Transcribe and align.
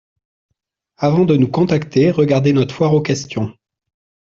Avant 0.97 1.25
de 1.25 1.37
nous 1.37 1.47
contacter, 1.47 2.09
regardez 2.09 2.53
notre 2.53 2.73
foire 2.73 2.95
aux 2.95 3.03
questions. 3.03 3.55